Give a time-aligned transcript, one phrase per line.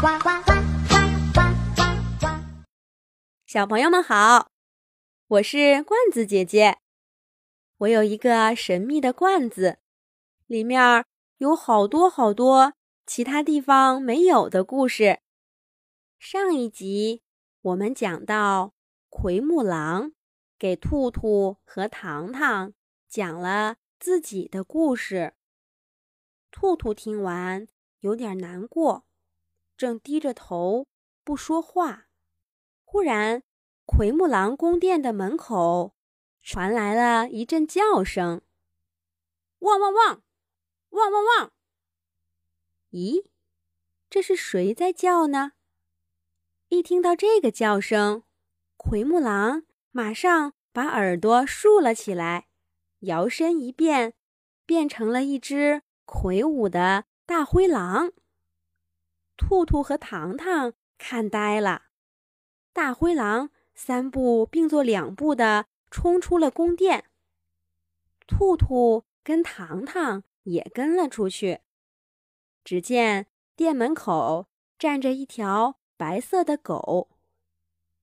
[0.00, 0.52] 呱呱呱
[0.88, 0.96] 呱
[1.34, 1.40] 呱
[1.74, 1.84] 呱
[2.20, 2.26] 呱！
[3.44, 4.50] 小朋友们好，
[5.26, 6.78] 我是罐子姐姐。
[7.76, 9.76] 我有一个神秘的罐子，
[10.46, 11.04] 里面
[11.36, 12.72] 有好多好多
[13.04, 15.20] 其他地方没有的故事。
[16.18, 17.20] 上一集
[17.60, 18.72] 我们讲到，
[19.10, 20.12] 奎木狼
[20.58, 22.72] 给兔兔和糖糖
[23.06, 25.34] 讲了自己的故事。
[26.50, 29.04] 兔兔听完有点难过，
[29.80, 30.88] 正低着头
[31.24, 32.08] 不说话。
[32.84, 33.42] 忽然，
[33.86, 35.94] 奎木狼宫殿的门口
[36.42, 38.42] 传来了一阵叫声
[39.60, 40.22] ：“汪汪汪，
[40.90, 41.52] 汪汪汪！”
[42.92, 43.24] 咦，
[44.10, 45.52] 这是谁在叫呢？
[46.68, 48.24] 一听到这个叫声，
[48.76, 49.62] 奎木狼
[49.92, 52.48] 马上把耳朵竖了起来，
[52.98, 54.12] 摇身一变，
[54.66, 58.12] 变成了一只魁梧的大灰狼。
[59.40, 61.86] 兔兔和糖糖看呆了，
[62.74, 67.06] 大灰狼三步并作两步的冲出了宫殿，
[68.26, 71.60] 兔兔跟糖糖也跟了出去。
[72.62, 74.46] 只见店门口
[74.78, 75.78] 站着一条。
[75.96, 77.10] 白色的狗，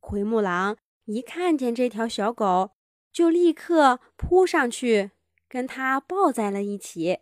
[0.00, 2.70] 奎木狼一看见这条小狗，
[3.12, 5.10] 就立刻扑上去，
[5.46, 7.18] 跟它抱在了一起。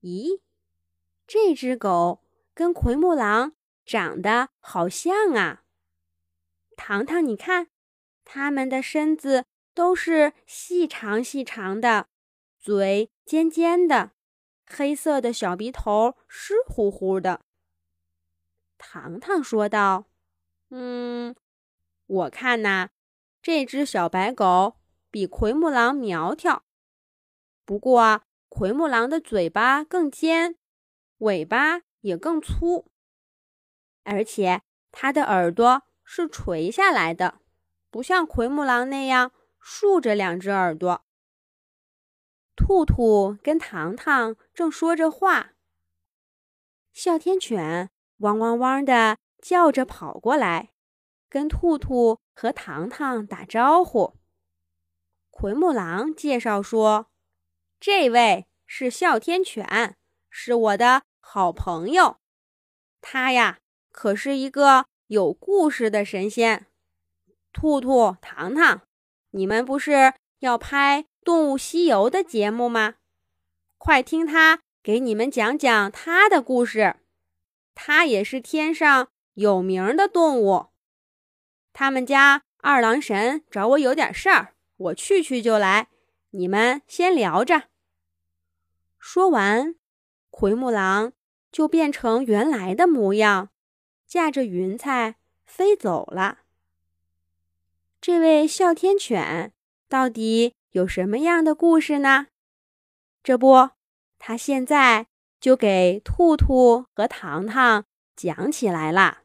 [0.00, 0.40] 咦，
[1.26, 2.22] 这只狗
[2.56, 3.52] 跟奎木狼
[3.84, 5.64] 长得好像啊！
[6.74, 7.68] 糖糖，你看，
[8.24, 12.08] 它们的身子都是细长细长的，
[12.58, 14.12] 嘴尖尖的，
[14.66, 17.42] 黑色的小鼻头湿乎乎的。
[18.78, 20.06] 糖糖说道
[20.70, 21.36] ：“嗯，
[22.06, 22.88] 我看呐，
[23.42, 24.76] 这只小白狗
[25.10, 26.64] 比奎木狼苗条，
[27.66, 30.56] 不过奎木狼的嘴巴更尖，
[31.18, 32.86] 尾巴也更粗，
[34.04, 34.62] 而且
[34.92, 37.40] 它的耳朵是垂下来的，
[37.90, 41.04] 不像奎木狼那样竖着两只耳朵。”
[42.54, 45.52] 兔兔跟糖糖正说着话，
[46.92, 47.90] 哮天犬。
[48.20, 50.72] 汪汪汪的叫着跑过来，
[51.28, 54.16] 跟兔兔和糖糖打招呼。
[55.28, 57.10] 奎木狼介绍说
[57.78, 59.98] ：“这位是哮天犬，
[60.30, 62.18] 是我的好朋友。
[63.00, 63.58] 他呀，
[63.90, 66.66] 可是一个有故事的神仙。
[67.52, 68.82] 兔兔、糖糖，
[69.32, 72.94] 你们不是要拍《动物西游》的节目吗？
[73.76, 76.94] 快听他给你们讲讲他的故事。”
[77.74, 80.68] 它也是天上有名的动物。
[81.72, 85.88] 他们家二郎神找我有点事儿，我去去就来。
[86.30, 87.64] 你们先聊着。
[88.98, 89.74] 说完，
[90.38, 91.14] 奎木狼
[91.50, 93.48] 就变成原来的模样，
[94.06, 95.16] 驾着云彩
[95.46, 96.40] 飞走了。
[98.02, 99.54] 这位哮天犬
[99.88, 102.26] 到底有什么样的故事呢？
[103.24, 103.70] 这不，
[104.18, 105.06] 他现在。
[105.38, 107.84] 就给兔兔和糖糖
[108.16, 109.22] 讲起来啦。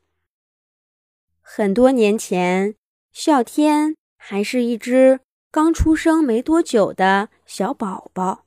[1.42, 2.76] 很多年前，
[3.14, 8.46] 啸天还是一只刚出生没多久的小宝宝，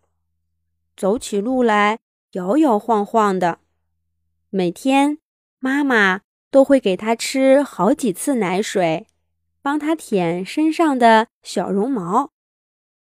[0.94, 1.98] 走起路来
[2.34, 3.58] 摇摇晃晃的。
[4.50, 5.18] 每天，
[5.58, 9.06] 妈妈都会给他吃好几次奶水，
[9.62, 12.30] 帮他舔身上的小绒毛，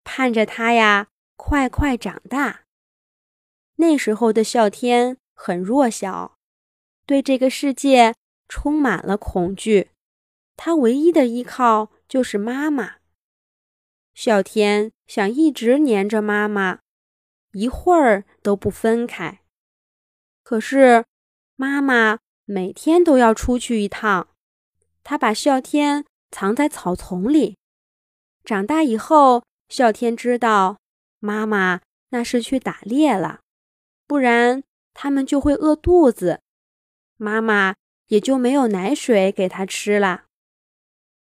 [0.03, 2.61] 盼着他呀快快长大。
[3.75, 6.37] 那时候的啸天很弱小，
[7.05, 8.15] 对这个世界
[8.47, 9.91] 充满了恐惧。
[10.55, 12.97] 他唯一的依靠就是妈妈。
[14.15, 16.79] 啸天想一直黏着妈妈，
[17.53, 19.41] 一会儿都不分开。
[20.43, 21.05] 可是
[21.55, 24.29] 妈妈每天都要出去一趟，
[25.03, 27.57] 他把啸天藏在草丛里。
[28.43, 30.79] 长大以后，啸天知道
[31.19, 33.41] 妈妈那是去打猎了。
[34.07, 34.63] 不然
[34.93, 36.41] 他们就会饿肚子，
[37.15, 37.75] 妈妈
[38.07, 40.25] 也就没有奶水给他吃了。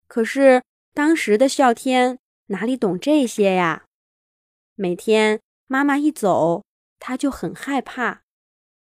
[0.08, 0.64] 可是
[0.94, 3.86] 当时的啸天哪里懂这些呀？
[4.76, 6.64] 每天妈妈一走，
[7.00, 8.22] 他就很害怕，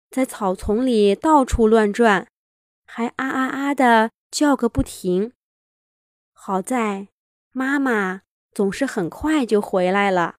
[0.10, 2.28] 在草丛里到处乱转，
[2.86, 5.34] 还啊啊啊的叫个不停。
[6.34, 7.08] 好在
[7.52, 8.22] 妈妈
[8.54, 10.36] 总是很快就回来了，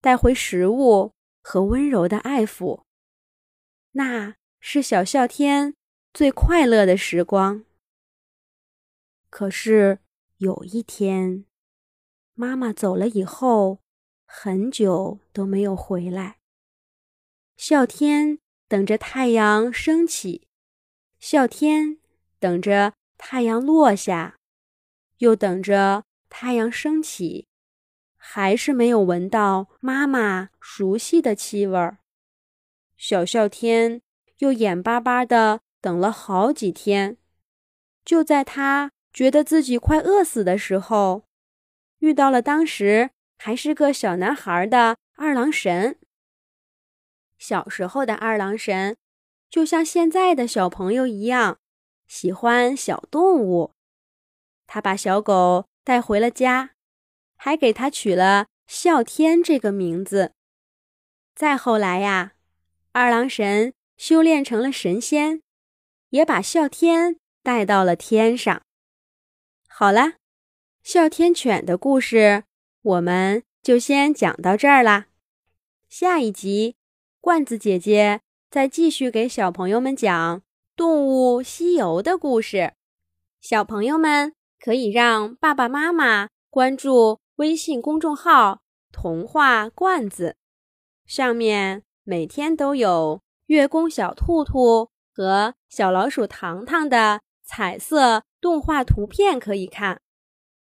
[0.00, 1.12] 带回食物。
[1.44, 2.84] 和温柔的爱抚，
[3.94, 5.74] 那是小啸天
[6.14, 7.64] 最快乐的时光。
[9.28, 9.98] 可是
[10.36, 11.44] 有一天，
[12.34, 13.81] 妈妈走了以后，
[14.34, 16.38] 很久都没有回来。
[17.58, 20.48] 啸天等着太阳升起，
[21.20, 21.98] 啸天
[22.38, 24.38] 等着太阳落下，
[25.18, 27.46] 又等着太阳升起，
[28.16, 31.98] 还是没有闻到妈妈熟悉的气味儿。
[32.96, 34.00] 小啸天
[34.38, 37.18] 又眼巴巴的等了好几天，
[38.02, 41.26] 就在他觉得自己快饿死的时候，
[41.98, 43.10] 遇到了当时
[43.44, 45.98] 还是个小男孩的二郎神。
[47.38, 48.96] 小时候的二郎神，
[49.50, 51.58] 就像现在的小朋友一样，
[52.06, 53.72] 喜欢小动物。
[54.68, 56.74] 他把小狗带回了家，
[57.34, 60.34] 还给它取了“哮天”这个名字。
[61.34, 62.34] 再后来呀，
[62.92, 65.42] 二郎神修炼成了神仙，
[66.10, 68.62] 也把哮天带到了天上。
[69.66, 70.12] 好了，
[70.84, 72.44] 哮天犬的故事
[72.82, 75.06] 我们就先讲到这儿啦。
[75.88, 76.76] 下一集。
[77.20, 78.20] 罐子姐姐
[78.50, 80.40] 再继续给小朋友们讲
[80.74, 82.72] 《动物西游》的故事，
[83.40, 90.34] 小朋友们可以让爸爸妈妈关注微信公众号“童话罐子”，
[91.06, 100.02] 上面每天都有月宫小兔兔和小老鼠糖糖的彩色动画图片可以看，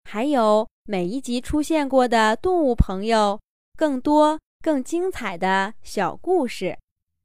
[0.03, 3.39] 还有每一集出现过的动物朋友
[3.77, 4.39] 更多。
[4.63, 6.77] 更精彩的小故事，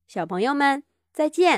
[0.08, 0.82] 小朋友们
[1.12, 1.56] 再见。